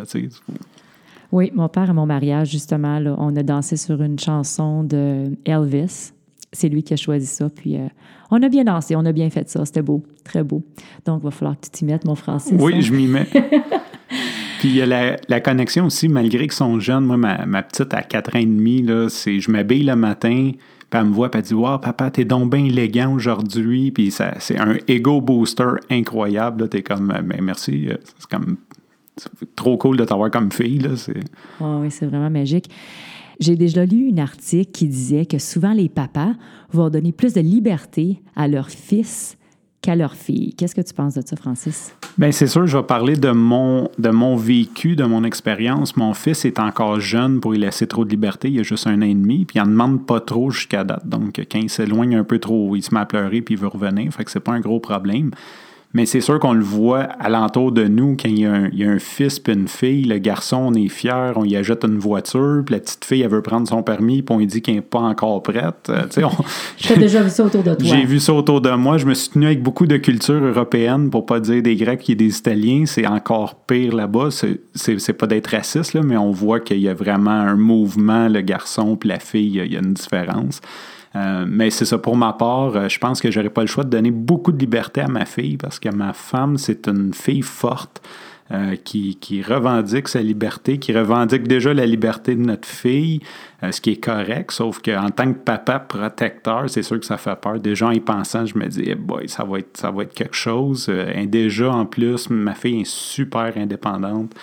Oui, 1.31 1.53
mon 1.55 1.69
père 1.69 1.91
à 1.91 1.93
mon 1.93 2.07
mariage, 2.07 2.51
justement, 2.51 3.01
on 3.19 3.35
a 3.37 3.43
dansé 3.43 3.77
sur 3.77 4.03
une 4.03 4.19
chanson 4.19 4.83
de 4.83 5.31
Elvis 5.45 6.13
c'est 6.55 6.69
lui 6.69 6.83
qui 6.83 6.95
a 6.95 6.97
choisi 6.97 7.27
ça. 7.27 7.51
Puis 7.51 7.77
euh, 7.77 7.87
on 8.31 8.43
a 8.43 8.49
bien 8.49 8.65
dansé, 8.65 8.97
on 8.97 9.05
a 9.05 9.13
bien 9.13 9.29
fait 9.31 9.49
ça. 9.49 9.65
C'était 9.65 9.83
beau, 9.83 10.03
très 10.25 10.43
beau. 10.43 10.63
Donc, 11.05 11.21
il 11.23 11.25
va 11.25 11.31
falloir 11.31 11.57
que 11.57 11.67
tu 11.67 11.71
t'y 11.71 11.85
mettes, 11.85 12.05
mon 12.05 12.15
Francis. 12.15 12.55
Oui, 12.59 12.81
je 12.81 12.93
m'y 12.93 13.07
mets. 13.07 13.27
Puis 14.61 14.71
il 14.71 14.77
y 14.77 14.83
a 14.83 14.87
la, 14.87 15.17
la, 15.29 15.41
connexion 15.41 15.87
aussi, 15.87 16.09
malgré 16.09 16.45
qu'ils 16.45 16.53
sont 16.53 16.81
jeunes. 16.81 17.05
Moi, 17.05 17.17
ma, 17.19 17.63
petite 17.63 17.93
à 17.93 18.03
4 18.03 18.37
ans 18.37 18.39
et 18.39 18.47
demi, 18.47 18.83
là, 18.83 19.09
c'est, 19.11 19.39
je 19.41 19.51
m'habille 19.51 19.83
le 19.83 19.95
matin, 19.95 20.53
puis 20.55 21.01
elle 21.01 21.05
me 21.05 21.13
voit, 21.13 21.31
puis 21.31 21.41
elle 21.41 21.47
dit 21.47 21.55
Wow, 21.55 21.79
papa, 21.79 22.11
t'es 22.11 22.25
donc 22.25 22.51
bien 22.51 22.65
élégant 22.65 23.13
aujourd'hui. 23.13 23.91
Puis 23.91 24.11
ça, 24.11 24.35
c'est 24.39 24.59
un 24.59 24.77
ego 24.89 25.21
booster 25.21 25.73
incroyable. 25.91 26.69
T'es 26.71 26.83
comme, 26.83 27.09
mais 27.09 27.37
ben, 27.37 27.45
merci. 27.45 27.89
Euh, 27.91 27.97
c'est 28.19 28.31
comme 28.31 28.57
trop 29.55 29.77
cool 29.77 29.97
de 29.97 30.05
t'avoir 30.05 30.31
comme 30.31 30.51
fille. 30.51 30.79
Là. 30.79 30.97
C'est... 30.97 31.21
oui, 31.61 31.91
c'est 31.91 32.07
vraiment 32.07 32.31
magique. 32.31 32.71
J'ai 33.41 33.57
déjà 33.57 33.85
lu 33.85 34.11
un 34.13 34.19
article 34.19 34.71
qui 34.71 34.87
disait 34.87 35.27
que 35.27 35.39
souvent 35.39 35.73
les 35.73 35.89
papas 35.89 36.33
vont 36.73 36.91
donner 36.91 37.13
plus 37.13 37.35
de 37.35 37.41
liberté 37.41 38.23
à 38.37 38.49
leur 38.49 38.71
fils 38.71 39.37
qu'à 39.85 39.95
leur 39.95 40.15
fille. 40.15 40.55
Qu'est-ce 40.55 40.75
que 40.75 40.81
tu 40.81 40.95
penses 40.95 41.15
de 41.15 41.23
ça, 41.25 41.37
Francis? 41.37 41.95
Bien, 42.17 42.33
c'est 42.33 42.47
sûr, 42.47 42.67
je 42.67 42.79
vais 42.79 42.83
parler 42.83 43.17
de 43.17 43.31
mon, 43.31 43.91
de 43.99 44.09
mon 44.09 44.35
vécu, 44.35 44.97
de 44.97 45.05
mon 45.05 45.25
expérience. 45.25 45.97
Mon 45.97 46.15
fils 46.15 46.47
est 46.47 46.59
encore 46.59 47.01
jeune 47.01 47.41
pour 47.41 47.53
lui 47.53 47.59
laisser 47.59 47.87
trop 47.87 48.05
de 48.07 48.11
liberté. 48.11 48.51
Il 48.51 48.61
a 48.61 48.63
juste 48.63 48.87
un 48.87 48.99
an 49.03 49.05
et 49.05 49.15
demi, 49.15 49.45
puis 49.45 49.59
il 49.59 49.63
n'en 49.63 49.69
demande 49.69 50.07
pas 50.07 50.21
trop 50.21 50.51
jusqu'à 50.51 50.85
date. 50.85 51.07
Donc, 51.07 51.45
quand 51.51 51.59
il 51.59 51.69
s'éloigne 51.69 52.17
un 52.17 52.25
peu 52.25 52.39
trop, 52.39 52.75
il 52.77 52.83
se 52.83 52.95
met 52.95 53.01
à 53.01 53.05
pleurer, 53.05 53.43
puis 53.43 53.57
il 53.57 53.61
veut 53.61 53.67
revenir. 53.67 54.11
Fait 54.13 54.25
que 54.25 54.31
c'est 54.31 54.41
pas 54.41 54.53
un 54.53 54.61
gros 54.61 54.81
problème. 54.81 55.33
Mais 55.95 56.07
c'est 56.07 56.21
sûr 56.21 56.41
qu'on 56.41 56.53
le 56.53 56.65
voit 56.65 57.03
alentour 57.03 57.71
de 57.71 57.85
nous 57.85 58.17
quand 58.21 58.29
il 58.29 58.41
y 58.41 58.47
a 58.85 58.91
un, 58.91 58.99
fils 58.99 59.39
puis 59.39 59.53
une 59.53 59.69
fille. 59.69 60.05
Le 60.05 60.19
garçon, 60.19 60.57
on 60.57 60.75
est 60.75 60.89
fier, 60.89 61.33
on 61.37 61.45
y 61.45 61.57
ajoute 61.57 61.85
une 61.85 61.99
voiture, 61.99 62.63
puis 62.67 62.75
la 62.75 62.81
petite 62.81 63.05
fille, 63.05 63.23
elle 63.23 63.31
veut 63.31 63.43
prendre 63.43 63.69
son 63.69 63.85
permis, 63.85 64.23
puis 64.23 64.35
on 64.35 64.39
lui 64.39 64.47
dit 64.49 64.61
qu'elle 64.61 64.75
n'est 64.75 64.81
pas 64.81 64.99
encore 64.99 65.41
prête. 65.43 65.89
Euh, 65.89 66.03
J'ai 66.77 66.97
déjà 66.97 67.23
vu 67.23 67.31
ça 67.31 67.45
autour 67.45 67.63
de 67.63 67.75
toi. 67.75 67.89
J'ai 67.89 68.05
vu 68.05 68.19
ça 68.19 68.35
autour 68.35 68.61
de 68.61 68.71
moi. 68.71 68.99
Je 68.99 69.07
me 69.07 69.15
suis 69.15 69.31
tenu 69.31 69.47
avec 69.47 69.63
beaucoup 69.63 69.87
de 69.87 69.97
culture 69.97 70.43
européenne, 70.43 71.11
pour 71.11 71.27
pas 71.27 71.39
dire 71.39 71.63
des 71.63 71.77
Grecs 71.77 72.11
et 72.11 72.17
des 72.17 72.37
Italiens. 72.37 72.85
C'est 72.87 73.07
encore 73.07 73.55
pire 73.55 73.95
là-bas. 73.95 74.31
C'est 74.75 75.13
pas 75.13 75.27
d'être 75.29 75.49
raciste, 75.49 75.95
là, 75.95 76.03
mais 76.03 76.17
on 76.17 76.33
voit 76.33 76.59
qu'il 76.59 76.81
y 76.81 76.89
a 76.89 76.95
vraiment 76.95 77.31
un 77.31 77.57
mouvement, 77.57 78.29
le 78.29 78.41
garçon 78.41 78.97
puis 78.97 79.09
la 79.09 79.21
fille, 79.21 79.61
il 79.65 79.73
y 79.73 79.77
a 79.77 79.81
une 79.81 79.95
différence. 79.95 80.61
Euh, 81.17 81.45
mais 81.47 81.71
c'est 81.71 81.85
ça, 81.85 81.99
pour 81.99 82.17
ma 82.17 82.33
part, 82.33 82.75
euh, 82.77 82.89
je 82.89 82.99
pense 82.99 83.21
que 83.21 83.31
j'aurais 83.31 83.51
pas 83.51 83.61
le 83.61 83.67
choix 83.69 83.85
de 83.85 83.91
donner 83.91 84.11
beaucoup 84.11 84.51
de 84.51 84.59
liberté 84.59 85.01
à 85.01 85.09
ma 85.09 85.25
fille 85.25 85.57
parce 85.57 85.79
que 85.79 85.89
ma 85.89 86.13
femme, 86.13 86.59
c'est 86.59 86.89
une 86.89 87.15
fille 87.15 87.43
forte. 87.43 88.03
euh, 88.53 88.77
qui, 88.77 89.17
qui, 89.17 89.41
revendique 89.41 90.07
sa 90.07 90.21
liberté, 90.21 90.77
qui 90.77 90.93
revendique 90.93 91.49
déjà 91.49 91.73
la 91.73 91.87
liberté 91.87 92.35
de 92.35 92.43
notre 92.43 92.69
fille, 92.69 93.21
ce 93.63 93.81
qui 93.81 93.93
est 93.93 94.05
correct, 94.05 94.51
sauf 94.51 94.83
qu'en 94.83 95.09
tant 95.09 95.33
que 95.33 95.39
papa 95.39 95.79
protecteur, 95.79 96.69
c'est 96.69 96.83
sûr 96.83 97.01
que 97.01 97.07
ça 97.07 97.17
fait 97.17 97.41
peur. 97.41 97.59
Déjà 97.59 97.87
en 97.87 97.91
y 97.91 98.01
pensant, 98.01 98.45
je 98.45 98.59
me 98.59 98.67
dis, 98.67 98.83
eh 98.85 98.97
boy, 98.97 99.31
ça 99.31 99.45
va 99.45 99.61
être, 99.61 99.75
ça 99.79 99.91
va 99.91 100.03
être 100.03 100.13
quelque 100.13 100.37
chose. 100.37 100.91
et 100.91 101.27
déjà, 101.27 101.71
en 101.71 101.87
plus, 101.87 102.29
ma 102.29 102.53
fille 102.53 102.83
est 102.83 102.87
super 102.87 103.51
indépendante. 103.57 104.35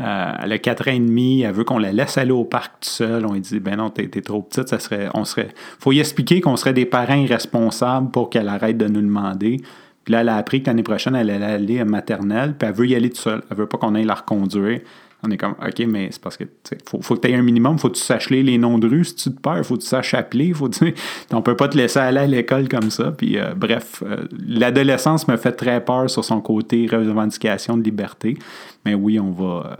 Elle 0.00 0.52
a 0.52 0.58
4 0.58 0.88
ans 0.88 0.92
et 0.92 0.98
demi, 0.98 1.42
elle 1.42 1.52
veut 1.52 1.64
qu'on 1.64 1.78
la 1.78 1.92
laisse 1.92 2.16
aller 2.16 2.30
au 2.30 2.44
parc 2.44 2.72
tout 2.80 2.88
seul. 2.88 3.26
On 3.26 3.34
lui 3.34 3.40
dit 3.40 3.60
Ben 3.60 3.76
non, 3.76 3.90
t'es, 3.90 4.08
trop 4.08 4.42
petite, 4.42 4.68
ça 4.68 4.78
serait. 4.78 5.08
On 5.14 5.24
serait. 5.24 5.48
Faut 5.78 5.92
y 5.92 6.00
expliquer 6.00 6.40
qu'on 6.40 6.56
serait 6.56 6.72
des 6.72 6.86
parents 6.86 7.16
irresponsables 7.16 8.10
pour 8.10 8.30
qu'elle 8.30 8.48
arrête 8.48 8.78
de 8.78 8.88
nous 8.88 9.02
demander. 9.02 9.58
Puis 10.04 10.12
là, 10.12 10.22
elle 10.22 10.30
a 10.30 10.36
appris 10.36 10.62
que 10.62 10.68
l'année 10.68 10.82
prochaine, 10.82 11.14
elle 11.14 11.30
allait 11.30 11.44
aller 11.44 11.80
à 11.80 11.84
maternelle, 11.84 12.54
puis 12.58 12.68
elle 12.68 12.74
veut 12.74 12.86
y 12.86 12.94
aller 12.94 13.10
toute 13.10 13.18
seule. 13.18 13.42
Elle 13.50 13.56
veut 13.56 13.66
pas 13.66 13.78
qu'on 13.78 13.94
aille 13.94 14.04
la 14.04 14.14
reconduire. 14.14 14.80
On 15.22 15.30
est 15.30 15.36
comme, 15.36 15.52
OK, 15.52 15.86
mais 15.86 16.08
c'est 16.10 16.20
parce 16.20 16.36
que 16.36 16.44
faut, 16.88 17.02
faut 17.02 17.14
que 17.14 17.20
tu 17.20 17.30
aies 17.30 17.34
un 17.34 17.42
minimum, 17.42 17.78
faut 17.78 17.88
que 17.88 17.96
tu 17.96 18.02
saches 18.02 18.30
les, 18.30 18.56
noms 18.56 18.78
de 18.78 18.88
rue 18.88 19.04
si 19.04 19.14
tu 19.14 19.30
te 19.30 19.40
perds, 19.40 19.64
faut 19.66 19.76
que 19.76 19.82
tu 19.82 19.86
saches 19.86 20.14
appeler, 20.14 20.52
faut 20.54 20.68
tu 20.68 20.94
on 21.32 21.42
peut 21.42 21.56
pas 21.56 21.68
te 21.68 21.76
laisser 21.76 21.98
aller 21.98 22.20
à 22.20 22.26
l'école 22.26 22.68
comme 22.68 22.90
ça. 22.90 23.12
Puis 23.12 23.38
euh, 23.38 23.54
bref, 23.54 24.02
euh, 24.06 24.24
l'adolescence 24.46 25.28
me 25.28 25.36
fait 25.36 25.52
très 25.52 25.84
peur 25.84 26.08
sur 26.08 26.24
son 26.24 26.40
côté 26.40 26.86
revendication 26.90 27.76
de 27.76 27.82
liberté. 27.82 28.38
Mais 28.86 28.94
oui, 28.94 29.20
on 29.20 29.30
va, 29.30 29.78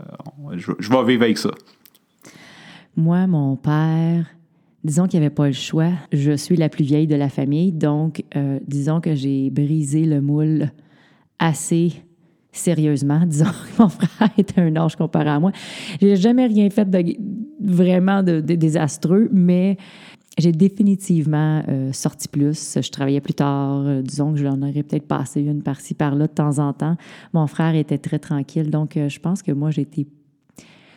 euh, 0.51 0.57
je 0.57 0.89
vais 0.89 1.03
vivre 1.05 1.23
avec 1.23 1.39
ça. 1.39 1.51
Moi, 2.95 3.25
mon 3.25 3.55
père, 3.55 4.25
disons 4.83 5.07
qu'il 5.07 5.19
n'y 5.19 5.25
avait 5.25 5.33
pas 5.33 5.47
le 5.47 5.53
choix. 5.53 5.91
Je 6.11 6.35
suis 6.35 6.55
la 6.55 6.69
plus 6.69 6.83
vieille 6.83 7.07
de 7.07 7.15
la 7.15 7.29
famille, 7.29 7.71
donc 7.71 8.23
disons 8.67 9.01
que 9.01 9.15
j'ai 9.15 9.49
brisé 9.49 10.05
le 10.05 10.21
moule 10.21 10.69
assez 11.39 11.93
sérieusement, 12.51 13.21
disons 13.25 13.45
que 13.45 13.81
mon 13.81 13.89
frère 13.89 14.29
était 14.37 14.61
un 14.61 14.75
âge 14.75 14.95
comparé 14.95 15.29
à 15.29 15.39
moi. 15.39 15.51
J'ai 16.01 16.15
jamais 16.15 16.45
rien 16.45 16.69
fait 16.69 16.89
de 16.89 17.15
vraiment 17.61 18.23
de, 18.23 18.39
désastreux, 18.41 19.29
mais 19.31 19.77
j'ai 20.37 20.51
définitivement 20.51 21.61
euh, 21.67 21.91
sorti 21.91 22.27
plus. 22.27 22.77
Je 22.81 22.89
travaillais 22.89 23.21
plus 23.21 23.33
tard. 23.33 23.83
Euh, 23.85 24.01
disons 24.01 24.31
que 24.31 24.39
je 24.39 24.45
l'en 24.45 24.61
aurais 24.61 24.83
peut-être 24.83 25.07
passé 25.07 25.41
une 25.41 25.61
par-ci, 25.61 25.93
par-là 25.93 26.27
de 26.27 26.33
temps 26.33 26.59
en 26.59 26.73
temps. 26.73 26.95
Mon 27.33 27.47
frère 27.47 27.75
était 27.75 27.97
très 27.97 28.19
tranquille. 28.19 28.69
Donc, 28.69 28.97
euh, 28.97 29.09
je 29.09 29.19
pense 29.19 29.43
que 29.43 29.51
moi, 29.51 29.71
j'étais. 29.71 30.07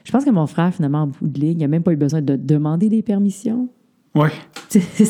Je 0.04 0.12
pense 0.12 0.24
que 0.24 0.30
mon 0.30 0.46
frère, 0.46 0.72
finalement, 0.72 1.02
en 1.02 1.06
bout 1.08 1.26
de 1.26 1.40
ligne, 1.40 1.58
il 1.58 1.62
n'a 1.62 1.68
même 1.68 1.82
pas 1.82 1.92
eu 1.92 1.96
besoin 1.96 2.22
de 2.22 2.36
demander 2.36 2.88
des 2.88 3.02
permissions. 3.02 3.68
Oui. 4.14 4.28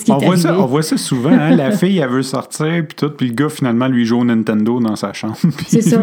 on, 0.08 0.18
voit 0.18 0.36
ça, 0.38 0.58
on 0.58 0.64
voit 0.64 0.82
ça 0.82 0.96
souvent. 0.96 1.30
Hein? 1.30 1.56
La 1.56 1.72
fille, 1.72 1.98
elle 1.98 2.08
veut 2.08 2.22
sortir, 2.22 2.86
puis 2.86 2.96
tout, 2.96 3.10
puis 3.10 3.28
le 3.28 3.34
gars, 3.34 3.50
finalement, 3.50 3.86
lui 3.86 4.06
joue 4.06 4.20
au 4.20 4.24
Nintendo 4.24 4.80
dans 4.80 4.96
sa 4.96 5.12
chambre. 5.12 5.36
C'est 5.66 5.82
ça. 5.82 6.00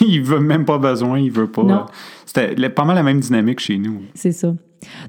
il 0.00 0.22
veut 0.22 0.40
même 0.40 0.64
pas 0.64 0.78
besoin, 0.78 1.18
il 1.18 1.30
veut 1.30 1.50
pas. 1.50 1.86
C'était 2.24 2.70
pas 2.70 2.84
mal 2.84 2.96
la 2.96 3.02
même 3.02 3.20
dynamique 3.20 3.60
chez 3.60 3.76
nous. 3.76 4.00
C'est 4.14 4.32
ça. 4.32 4.54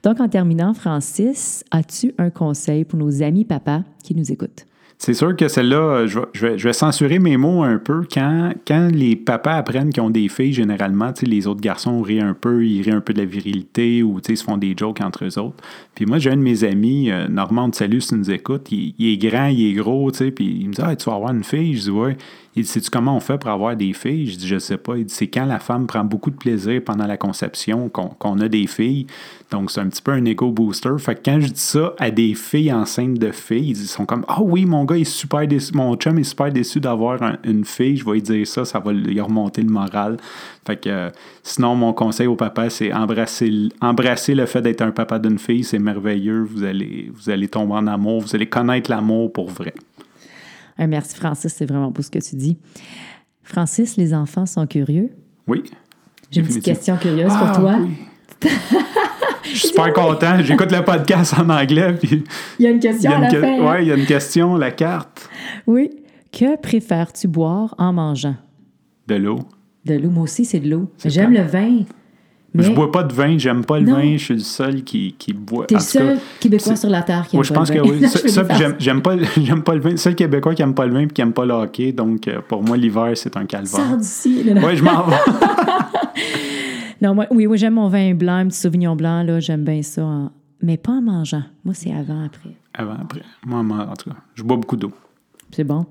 Donc, 0.03 0.19
en 0.19 0.27
terminant, 0.27 0.73
Francis, 0.73 1.63
as-tu 1.71 2.13
un 2.17 2.29
conseil 2.29 2.83
pour 2.83 2.99
nos 2.99 3.23
amis 3.23 3.45
papas 3.45 3.83
qui 4.03 4.13
nous 4.13 4.29
écoutent? 4.29 4.65
C'est 5.03 5.15
sûr 5.15 5.35
que 5.35 5.47
celle-là, 5.47 6.05
je 6.05 6.19
vais, 6.19 6.59
je, 6.59 6.67
vais, 6.67 6.73
censurer 6.73 7.17
mes 7.17 7.35
mots 7.35 7.63
un 7.63 7.79
peu. 7.79 8.03
Quand, 8.13 8.51
quand 8.67 8.87
les 8.93 9.15
papas 9.15 9.55
apprennent 9.55 9.89
qu'ils 9.89 10.03
ont 10.03 10.11
des 10.11 10.29
filles, 10.29 10.53
généralement, 10.53 11.11
les 11.23 11.47
autres 11.47 11.59
garçons 11.59 12.03
rient 12.03 12.21
un 12.21 12.35
peu, 12.35 12.63
ils 12.63 12.83
rient 12.83 12.91
un 12.91 13.01
peu 13.01 13.11
de 13.11 13.17
la 13.17 13.25
virilité 13.25 14.03
ou 14.03 14.19
ils 14.29 14.37
se 14.37 14.43
font 14.43 14.57
des 14.57 14.75
jokes 14.77 15.01
entre 15.01 15.25
eux 15.25 15.39
autres. 15.39 15.55
Puis 15.95 16.05
moi, 16.05 16.19
j'ai 16.19 16.29
un 16.29 16.37
de 16.37 16.43
mes 16.43 16.63
amis, 16.63 17.09
euh, 17.09 17.27
Normand 17.27 17.69
de 17.69 17.73
Salut, 17.73 17.99
si 17.99 18.13
nous 18.13 18.29
écoute, 18.29 18.71
il, 18.71 18.93
est 18.99 19.17
grand, 19.17 19.47
il 19.47 19.71
est 19.71 19.73
gros, 19.73 20.11
puis 20.11 20.57
il 20.61 20.69
me 20.69 20.73
dit 20.73 20.81
ah, 20.83 20.95
Tu 20.95 21.09
vas 21.09 21.15
avoir 21.15 21.31
une 21.31 21.43
fille? 21.43 21.73
Je 21.73 21.81
dis 21.81 21.89
Ouais. 21.89 22.15
Il 22.55 22.63
dit 22.63 22.69
Sais-tu 22.69 22.89
comment 22.89 23.15
on 23.15 23.19
fait 23.19 23.37
pour 23.37 23.49
avoir 23.49 23.75
des 23.75 23.93
filles? 23.93 24.27
Je 24.27 24.37
dis 24.37 24.47
Je 24.47 24.59
sais 24.59 24.77
pas. 24.77 24.97
Il 24.97 25.05
dit 25.05 25.13
C'est 25.13 25.27
quand 25.27 25.45
la 25.45 25.59
femme 25.59 25.87
prend 25.87 26.03
beaucoup 26.03 26.31
de 26.31 26.35
plaisir 26.35 26.81
pendant 26.83 27.07
la 27.07 27.17
conception 27.17 27.89
qu'on 27.89 28.39
a 28.39 28.47
des 28.47 28.67
filles. 28.67 29.07
Donc, 29.51 29.71
c'est 29.71 29.81
un 29.81 29.87
petit 29.87 30.01
peu 30.01 30.11
un 30.11 30.25
ego 30.25 30.51
booster. 30.51 30.91
Fait 30.97 31.15
que 31.15 31.21
quand 31.23 31.39
je 31.39 31.47
dis 31.47 31.59
ça 31.59 31.93
à 31.97 32.11
des 32.11 32.33
filles 32.33 32.73
enceintes 32.73 33.19
de 33.19 33.31
filles, 33.31 33.71
ils 33.71 33.77
sont 33.77 34.05
comme 34.05 34.25
Ah 34.27 34.41
oui, 34.41 34.65
mon 34.65 34.85
gars 34.85 34.90
est 34.97 35.03
super 35.03 35.47
déçu, 35.47 35.73
mon 35.73 35.95
chum 35.95 36.17
est 36.19 36.23
super 36.23 36.51
déçu 36.51 36.79
d'avoir 36.79 37.19
une 37.43 37.65
fille. 37.65 37.97
Je 37.97 38.05
vais 38.05 38.13
lui 38.13 38.21
dire 38.21 38.47
ça, 38.47 38.65
ça 38.65 38.79
va 38.79 38.91
lui 38.91 39.19
remonter 39.19 39.61
le 39.61 39.69
moral. 39.69 40.17
Fait 40.65 40.77
que 40.77 40.89
euh, 40.89 41.09
sinon, 41.43 41.75
mon 41.75 41.93
conseil 41.93 42.27
au 42.27 42.35
papa, 42.35 42.69
c'est 42.69 42.93
embrasser, 42.93 43.69
embrasser 43.81 44.35
le 44.35 44.45
fait 44.45 44.61
d'être 44.61 44.81
un 44.81 44.91
papa 44.91 45.19
d'une 45.19 45.39
fille. 45.39 45.63
C'est 45.63 45.79
merveilleux. 45.79 46.41
Vous 46.41 46.63
allez, 46.63 47.11
vous 47.13 47.29
allez 47.29 47.47
tomber 47.47 47.73
en 47.73 47.87
amour. 47.87 48.21
Vous 48.21 48.35
allez 48.35 48.47
connaître 48.47 48.89
l'amour 48.89 49.31
pour 49.31 49.49
vrai. 49.49 49.73
Merci, 50.77 51.15
Francis. 51.15 51.53
C'est 51.53 51.65
vraiment 51.65 51.91
beau 51.91 52.01
ce 52.01 52.09
que 52.09 52.19
tu 52.19 52.35
dis. 52.35 52.57
Francis, 53.43 53.97
les 53.97 54.13
enfants 54.13 54.45
sont 54.45 54.65
curieux? 54.67 55.09
Oui. 55.47 55.63
J'ai 56.29 56.41
une 56.41 56.47
petite 56.47 56.63
question 56.63 56.95
curieuse 56.97 57.33
pour 57.33 57.47
ah, 57.47 57.55
toi. 57.55 57.79
Je 59.51 59.57
suis 59.57 59.67
super 59.69 59.93
content. 59.93 60.37
J'écoute 60.41 60.71
le 60.71 60.83
podcast 60.83 61.33
en 61.37 61.49
anglais. 61.49 61.93
Puis 62.01 62.23
il 62.59 62.65
y 62.65 62.67
a 62.67 62.71
une 62.71 62.79
question 62.79 63.11
à 63.11 63.19
la 63.19 63.29
fin. 63.29 63.57
Oui, 63.59 63.75
il 63.81 63.87
y 63.87 63.91
a 63.91 63.95
une 63.95 64.05
question, 64.05 64.55
la 64.55 64.71
carte. 64.71 65.29
Oui. 65.67 65.89
Que 66.31 66.57
préfères-tu 66.57 67.27
boire 67.27 67.75
en 67.77 67.91
mangeant? 67.91 68.35
De 69.07 69.15
l'eau. 69.15 69.39
De 69.85 69.95
l'eau, 69.95 70.09
moi 70.09 70.23
aussi, 70.23 70.45
c'est 70.45 70.59
de 70.59 70.69
l'eau. 70.69 70.89
J'aime 71.03 71.33
le 71.33 71.41
vin. 71.41 71.83
Mais... 72.53 72.63
Je 72.63 72.71
bois 72.71 72.91
pas 72.91 73.03
de 73.03 73.13
vin, 73.13 73.37
j'aime 73.37 73.63
pas 73.63 73.79
le 73.79 73.89
vin, 73.89 74.17
je 74.17 74.23
suis 74.23 74.33
le 74.33 74.41
seul 74.41 74.83
qui, 74.83 75.15
qui 75.17 75.31
boit. 75.31 75.67
T'es 75.67 75.75
le 75.75 75.79
seul 75.79 76.19
Québécois 76.39 76.75
sur 76.75 76.89
la 76.89 77.01
Terre 77.01 77.25
qui 77.25 77.37
aime 77.37 77.43
pas 77.43 77.47
le 77.47 77.65
vin. 77.65 77.65
je 77.65 77.71
pense 77.71 77.71
que 77.71 78.27
oui. 78.27 78.29
ça, 78.29 78.43
j'aime 78.77 79.01
pas, 79.01 79.15
pas 79.65 79.75
le 79.75 79.79
vin. 79.79 79.95
Seul 79.95 80.15
Québécois 80.15 80.53
qui 80.53 80.61
aime 80.61 80.73
pas 80.73 80.85
le 80.85 80.93
vin 80.93 80.99
et 81.01 81.07
qui 81.07 81.21
aime 81.21 81.31
pas 81.31 81.45
le 81.45 81.53
hockey. 81.53 81.93
Donc, 81.93 82.27
euh, 82.27 82.41
pour 82.45 82.61
moi, 82.61 82.75
l'hiver, 82.75 83.11
c'est 83.15 83.37
un 83.37 83.45
calvaire. 83.45 83.69
Sors 83.69 83.97
d'ici. 83.97 84.43
Oui, 84.45 84.75
je 84.75 84.83
m'en 84.83 85.03
vais. 85.07 85.15
Non, 87.01 87.15
moi, 87.15 87.27
oui, 87.31 87.47
oui 87.47 87.57
j'aime 87.57 87.75
mon 87.75 87.87
vin 87.87 88.13
blanc, 88.13 88.35
un 88.35 88.47
petit 88.47 88.59
sauvignon 88.59 88.95
blanc, 88.95 89.23
là, 89.23 89.39
j'aime 89.39 89.63
bien 89.63 89.81
ça. 89.81 90.31
Mais 90.61 90.77
pas 90.77 90.91
en 90.91 91.01
mangeant. 91.01 91.43
Moi, 91.63 91.73
c'est 91.73 91.91
avant, 91.91 92.23
après. 92.23 92.55
Avant, 92.73 92.95
après. 93.01 93.23
Moi, 93.45 93.59
en 93.59 93.93
tout 93.95 94.11
cas, 94.11 94.17
je 94.35 94.43
bois 94.43 94.57
beaucoup 94.57 94.77
d'eau. 94.77 94.91
C'est 95.51 95.63
bon. 95.63 95.85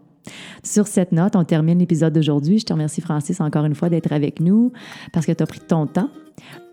Sur 0.62 0.86
cette 0.86 1.12
note, 1.12 1.34
on 1.34 1.44
termine 1.44 1.78
l'épisode 1.78 2.12
d'aujourd'hui. 2.12 2.58
Je 2.58 2.66
te 2.66 2.72
remercie, 2.72 3.00
Francis, 3.00 3.40
encore 3.40 3.64
une 3.64 3.74
fois 3.74 3.88
d'être 3.88 4.12
avec 4.12 4.40
nous 4.40 4.72
parce 5.12 5.26
que 5.26 5.32
tu 5.32 5.42
as 5.42 5.46
pris 5.46 5.60
ton 5.60 5.86
temps 5.86 6.10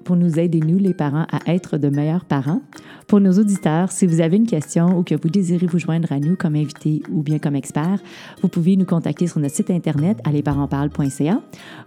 pour 0.07 0.15
nous 0.15 0.39
aider, 0.39 0.61
nous, 0.61 0.77
les 0.77 0.93
parents, 0.93 1.25
à 1.29 1.53
être 1.53 1.77
de 1.77 1.89
meilleurs 1.89 2.23
parents. 2.23 2.61
Pour 3.07 3.19
nos 3.19 3.33
auditeurs, 3.33 3.91
si 3.91 4.07
vous 4.07 4.21
avez 4.21 4.37
une 4.37 4.47
question 4.47 4.97
ou 4.97 5.03
que 5.03 5.15
vous 5.15 5.27
désirez 5.27 5.67
vous 5.67 5.79
joindre 5.79 6.09
à 6.13 6.19
nous 6.21 6.37
comme 6.37 6.55
invité 6.55 7.01
ou 7.11 7.23
bien 7.23 7.39
comme 7.39 7.57
expert, 7.57 7.99
vous 8.41 8.47
pouvez 8.47 8.77
nous 8.77 8.85
contacter 8.85 9.27
sur 9.27 9.41
notre 9.41 9.53
site 9.53 9.69
internet 9.69 10.17
à. 10.23 10.31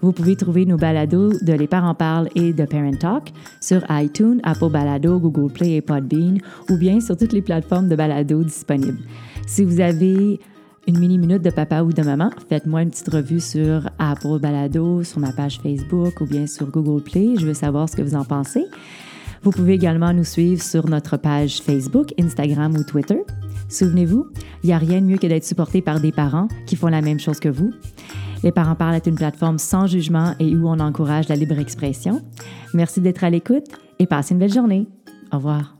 Vous 0.02 0.12
pouvez 0.12 0.36
trouver 0.36 0.66
nos 0.66 0.76
balados 0.76 1.32
de 1.40 1.52
Les 1.54 1.66
Parents 1.66 1.94
Parlent 1.94 2.28
et 2.34 2.52
de 2.52 2.66
Parent 2.66 2.92
Talk 2.92 3.32
sur 3.58 3.82
iTunes, 3.88 4.40
Apple 4.42 4.70
Balado, 4.70 5.18
Google 5.18 5.50
Play 5.50 5.76
et 5.76 5.80
Podbean 5.80 6.40
ou 6.68 6.76
bien 6.76 7.00
sur 7.00 7.16
toutes 7.16 7.32
les 7.32 7.40
plateformes 7.40 7.88
de 7.88 7.96
balado 7.96 8.44
disponibles. 8.44 9.00
Si 9.46 9.64
vous 9.64 9.80
avez 9.80 10.40
une 10.86 10.98
mini-minute 10.98 11.42
de 11.42 11.50
papa 11.50 11.82
ou 11.82 11.92
de 11.92 12.02
maman, 12.02 12.30
faites-moi 12.48 12.82
une 12.82 12.90
petite 12.90 13.08
revue 13.08 13.40
sur 13.40 13.88
Apple 13.98 14.38
Balado, 14.40 15.04
sur 15.04 15.20
ma 15.20 15.32
page 15.32 15.60
Facebook 15.62 16.20
ou 16.20 16.26
bien 16.26 16.46
sur 16.46 16.70
Google 16.70 17.02
Play. 17.02 17.34
Je 17.38 17.46
veux 17.46 17.54
savoir 17.54 17.88
ce 17.88 17.96
que 17.96 18.02
vous 18.02 18.14
en 18.14 18.24
pensez. 18.24 18.64
Vous 19.42 19.50
pouvez 19.50 19.74
également 19.74 20.12
nous 20.12 20.24
suivre 20.24 20.62
sur 20.62 20.88
notre 20.88 21.16
page 21.16 21.62
Facebook, 21.62 22.12
Instagram 22.18 22.76
ou 22.76 22.84
Twitter. 22.84 23.20
Souvenez-vous, 23.68 24.26
il 24.62 24.66
n'y 24.66 24.72
a 24.72 24.78
rien 24.78 25.00
de 25.00 25.06
mieux 25.06 25.18
que 25.18 25.26
d'être 25.26 25.44
supporté 25.44 25.80
par 25.80 26.00
des 26.00 26.12
parents 26.12 26.48
qui 26.66 26.76
font 26.76 26.88
la 26.88 27.00
même 27.00 27.20
chose 27.20 27.40
que 27.40 27.48
vous. 27.48 27.72
Les 28.42 28.52
parents 28.52 28.74
parlent 28.74 28.94
est 28.94 29.06
une 29.06 29.14
plateforme 29.14 29.58
sans 29.58 29.86
jugement 29.86 30.34
et 30.38 30.56
où 30.56 30.68
on 30.68 30.80
encourage 30.80 31.28
la 31.28 31.36
libre 31.36 31.58
expression. 31.58 32.22
Merci 32.74 33.00
d'être 33.00 33.22
à 33.22 33.30
l'écoute 33.30 33.66
et 33.98 34.06
passez 34.06 34.34
une 34.34 34.40
belle 34.40 34.52
journée. 34.52 34.88
Au 35.32 35.36
revoir. 35.36 35.79